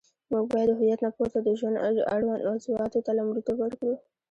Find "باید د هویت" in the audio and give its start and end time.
0.53-0.99